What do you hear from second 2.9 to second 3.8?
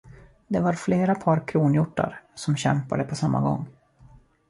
på samma gång.